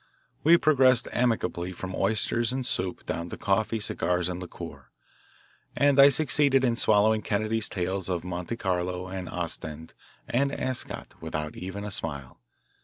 [0.43, 4.85] We progressed amicably from oysters and soup down to coffee, cigars, and liqueurs,
[5.77, 9.93] and I succeeded in swallowing Kennedy's tales of Monte Carlo and Ostend
[10.27, 12.41] and Ascot without even a smile.